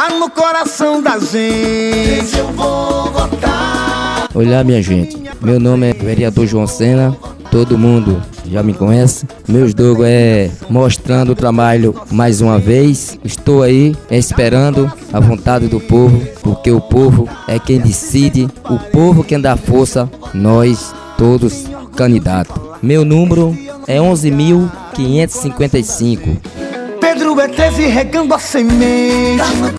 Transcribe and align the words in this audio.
tá 0.00 0.08
no 0.08 0.30
coração 0.30 1.02
da 1.02 1.18
gente. 1.18 2.38
Eu 2.38 2.46
vou 2.52 3.12
votar. 3.12 4.30
Olá, 4.34 4.64
minha 4.64 4.82
gente. 4.82 5.22
Meu 5.42 5.60
nome 5.60 5.90
é 5.90 5.92
vereador 5.92 6.46
João 6.46 6.66
Sena. 6.66 7.14
Todo 7.50 7.76
mundo 7.76 8.22
já 8.50 8.62
me 8.62 8.72
conhece. 8.72 9.26
Meus 9.46 9.74
dogo 9.74 10.02
é 10.06 10.50
mostrando 10.70 11.32
o 11.32 11.34
trabalho 11.34 11.94
mais 12.10 12.40
uma 12.40 12.58
vez. 12.58 13.18
Estou 13.22 13.62
aí 13.62 13.94
esperando 14.10 14.90
a 15.12 15.20
vontade 15.20 15.68
do 15.68 15.78
povo, 15.78 16.18
porque 16.42 16.70
o 16.70 16.80
povo 16.80 17.28
é 17.46 17.58
quem 17.58 17.78
decide, 17.78 18.48
o 18.70 18.78
povo 18.78 19.22
quem 19.22 19.38
dá 19.38 19.54
força, 19.54 20.08
nós 20.32 20.94
todos 21.18 21.66
candidatos. 21.94 22.56
Meu 22.80 23.04
número 23.04 23.54
é 23.86 23.98
11.555. 23.98 26.38
Pedro 27.00 27.40
é 27.40 27.48
13 27.48 27.86
regando 27.86 28.32
a 28.32 28.38
semente. 28.38 29.42